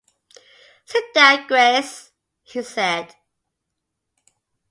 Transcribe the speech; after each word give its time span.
"Sit 0.85 1.13
down, 1.13 1.45
Grace," 1.45 2.11
he 2.41 2.63
said. 2.63 3.13